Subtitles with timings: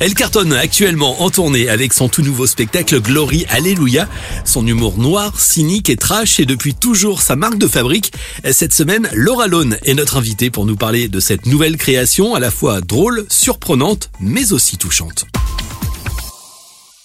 [0.00, 4.08] Elle cartonne actuellement en tournée avec son tout nouveau spectacle Glory Alléluia.
[4.46, 8.10] Son humour noir, cynique et trash est depuis toujours sa marque de fabrique.
[8.50, 12.40] Cette semaine, Laura Lone est notre invitée pour nous parler de cette nouvelle création à
[12.40, 15.26] la fois drôle, surprenante, mais aussi touchante.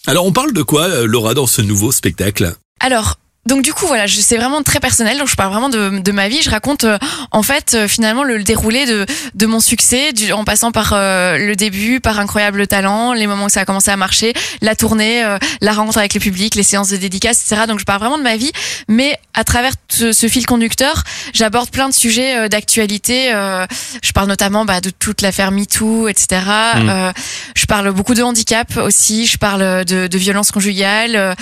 [0.07, 2.55] Alors on parle de quoi, euh, Laura, dans ce nouveau spectacle?
[2.79, 5.17] Alors, donc du coup voilà, c'est vraiment très personnel.
[5.17, 6.41] Donc je parle vraiment de, de ma vie.
[6.41, 6.97] Je raconte euh,
[7.31, 11.37] en fait euh, finalement le, déroulé de, de mon succès, du, en passant par euh,
[11.37, 15.23] le début, par incroyable talent, les moments où ça a commencé à marcher, la tournée,
[15.23, 17.67] euh, la rencontre avec le public, les séances de dédicaces, etc.
[17.67, 18.51] Donc je parle vraiment de ma vie,
[18.87, 23.31] mais à travers ce, ce fil conducteur, j'aborde plein de sujets euh, d'actualité.
[23.33, 23.67] euh,
[24.03, 26.27] je parle notamment bah, de toute l'affaire MeToo, etc.
[26.75, 26.89] Mm.
[26.89, 27.11] Euh,
[27.55, 29.27] je parle beaucoup de handicap aussi.
[29.27, 31.35] Je parle de, de violence conjugale.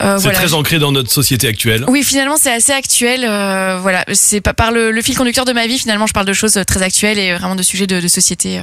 [0.00, 0.38] Euh, euh, C'est voilà.
[0.38, 1.84] très ancré dans notre société actuelle.
[1.88, 3.24] Oui, finalement, c'est assez actuel.
[3.24, 5.78] euh, voilà, c'est pas par le, le fil conducteur de ma vie.
[5.78, 8.62] Finalement, je parle de choses très actuelles et vraiment de sujets de, de société, euh,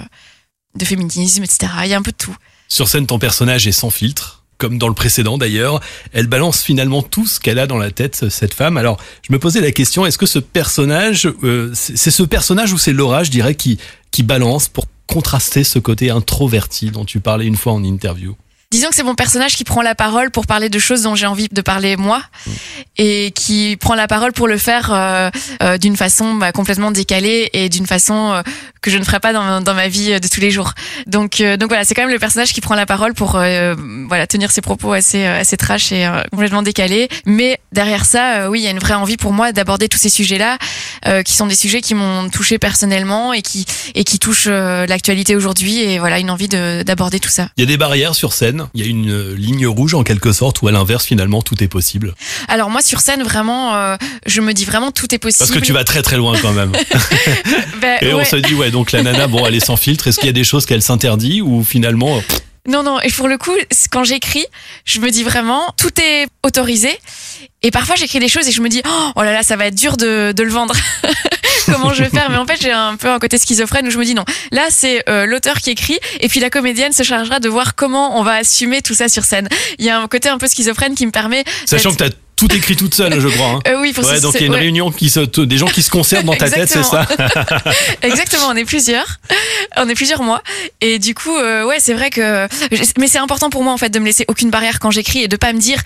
[0.75, 1.71] de féminisme, etc.
[1.83, 2.35] Il y a un peu de tout.
[2.67, 5.79] Sur scène, ton personnage est sans filtre, comme dans le précédent d'ailleurs.
[6.13, 8.77] Elle balance finalement tout ce qu'elle a dans la tête, cette femme.
[8.77, 12.73] Alors, je me posais la question, est-ce que ce personnage, euh, c'est c'est ce personnage
[12.73, 13.77] ou c'est Laura, je dirais, qui,
[14.11, 18.35] qui balance pour contraster ce côté introverti dont tu parlais une fois en interview?
[18.73, 21.27] Disons que c'est mon personnage qui prend la parole pour parler de choses dont j'ai
[21.27, 22.23] envie de parler moi
[22.97, 25.29] et qui prend la parole pour le faire euh,
[25.61, 28.41] euh, d'une façon bah, complètement décalée et d'une façon euh,
[28.81, 30.73] que je ne ferais pas dans, ma vie de tous les jours.
[31.05, 33.75] Donc, euh, donc voilà, c'est quand même le personnage qui prend la parole pour euh,
[34.07, 37.09] voilà tenir ses propos assez euh, assez trash et euh, complètement décalés.
[37.27, 39.99] Mais derrière ça, euh, oui, il y a une vraie envie pour moi d'aborder tous
[39.99, 40.57] ces sujets-là,
[41.07, 44.87] euh, qui sont des sujets qui m'ont touché personnellement et qui et qui touchent euh,
[44.87, 45.77] l'actualité aujourd'hui.
[45.79, 47.49] Et voilà, une envie de- d'aborder tout ça.
[47.57, 50.03] Il y a des barrières sur scène, il y a une euh, ligne rouge en
[50.03, 52.13] quelque sorte, ou à l'inverse, finalement, tout est possible.
[52.47, 55.39] Alors moi sur scène vraiment, euh, je me dis vraiment tout est possible.
[55.39, 56.71] Parce que tu vas très très loin quand même.
[57.81, 60.07] Ben, Et on se dit, ouais, donc la nana, bon, elle est sans filtre.
[60.07, 63.09] Est-ce qu'il y a des choses qu'elle s'interdit ou finalement, euh, pff, Non non et
[63.09, 63.55] pour le coup
[63.91, 64.45] quand j'écris,
[64.85, 66.89] je me dis vraiment tout est autorisé.
[67.61, 69.67] Et parfois j'écris des choses et je me dis oh, oh là là ça va
[69.67, 70.75] être dur de, de le vendre.
[71.65, 73.97] Comment je vais faire Mais en fait j'ai un peu un côté schizophrène où je
[73.97, 77.39] me dis non là c'est euh, l'auteur qui écrit et puis la comédienne se chargera
[77.39, 79.47] de voir comment on va assumer tout ça sur scène.
[79.79, 81.43] Il y a un côté un peu schizophrène qui me permet.
[81.65, 83.45] sachant que d'être- tu as tout écrit toute seule, je crois.
[83.47, 83.59] hein.
[83.67, 84.59] Euh, oui, pour Ouais, donc il y a une ouais.
[84.59, 87.07] réunion qui se, des gens qui se concertent dans ta tête, c'est ça
[88.01, 89.19] Exactement, on est plusieurs.
[89.77, 90.41] On est plusieurs mois.
[90.81, 92.47] Et du coup, euh, ouais, c'est vrai que.
[92.97, 95.27] Mais c'est important pour moi, en fait, de me laisser aucune barrière quand j'écris et
[95.27, 95.79] de pas me dire.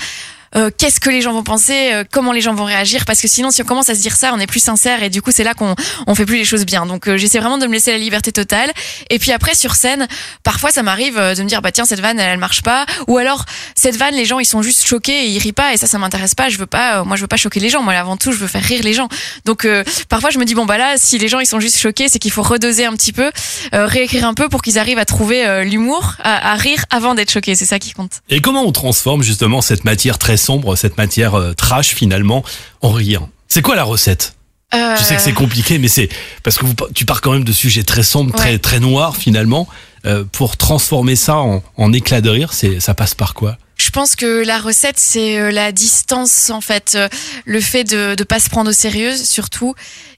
[0.56, 3.28] Euh, qu'est-ce que les gens vont penser, euh, comment les gens vont réagir, parce que
[3.28, 5.32] sinon si on commence à se dire ça, on est plus sincère et du coup
[5.32, 5.76] c'est là qu'on
[6.08, 6.86] on fait plus les choses bien.
[6.86, 8.72] Donc euh, j'essaie vraiment de me laisser la liberté totale.
[9.10, 10.08] Et puis après sur scène,
[10.44, 12.86] parfois ça m'arrive euh, de me dire bah tiens cette vanne elle, elle marche pas,
[13.08, 15.78] ou alors cette vanne les gens ils sont juste choqués et ils rient pas et
[15.78, 16.50] ça ça m'intéresse pas.
[16.50, 17.82] Je veux pas, euh, moi je veux pas choquer les gens.
[17.82, 19.10] Moi avant tout je veux faire rire les gens.
[19.46, 21.78] Donc euh, parfois je me dis bon bah là si les gens ils sont juste
[21.78, 23.32] choqués c'est qu'il faut redoser un petit peu
[23.74, 27.56] réécrire un peu pour qu'ils arrivent à trouver l'humour à, à rire avant d'être choqués
[27.56, 31.36] c'est ça qui compte Et comment on transforme justement cette matière très sombre, cette matière
[31.36, 32.44] euh, trash finalement,
[32.82, 34.34] en rire C'est quoi la recette?
[34.74, 36.10] Je sais que c'est compliqué, mais c'est
[36.44, 38.58] parce que vous, tu pars quand même de sujets très sombres, très Ouais.
[38.60, 39.68] très noirs finalement.
[40.06, 43.58] Euh, pour transformer ça en, en éclat de rire, c'est ça passe par quoi?
[43.98, 46.94] Pense que la recette c'est euh, la distance en fait.
[46.94, 47.10] Euh,
[47.46, 49.74] le fait de de pas se prendre au sérieux surtout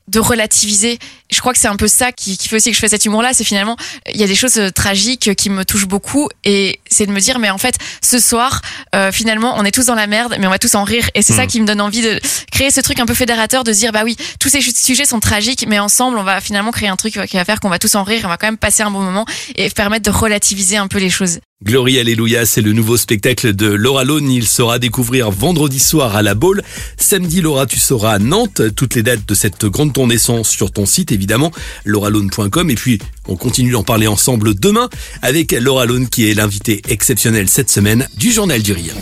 [0.09, 0.97] de relativiser.
[1.31, 3.05] Je crois que c'est un peu ça qui, qui fait aussi que je fais cet
[3.05, 3.77] humour là c'est finalement
[4.11, 7.19] il y a des choses euh, tragiques qui me touchent beaucoup et c'est de me
[7.21, 8.61] dire mais en fait ce soir
[8.95, 11.09] euh, finalement on est tous dans la merde mais on va tous en rire.
[11.15, 11.47] Et c'est ça Mhm.
[11.47, 12.19] qui me donne envie de
[12.51, 15.21] créer ce truc un peu fédérateur de se dire bah oui tous ces sujets sont
[15.21, 17.95] tragiques mais ensemble on va finalement créer un truc qui va faire qu'on va tous
[17.95, 19.25] en rire on va quand même passer un bon moment
[19.55, 23.65] et permettre de relativiser un peu les choses Glory Alléluia, c'est le nouveau spectacle de
[23.65, 24.31] Laura Lone.
[24.31, 26.63] Il sera à découvrir vendredi soir à la Baule.
[26.95, 28.61] Samedi, Laura, tu seras à Nantes.
[28.77, 31.51] Toutes les dates de cette grande tournée sont sur ton site, évidemment,
[31.83, 32.69] lauralone.com.
[32.69, 34.87] Et puis, on continue d'en parler ensemble demain
[35.21, 38.95] avec Laura Lone, qui est l'invitée exceptionnelle cette semaine du Journal du Rire.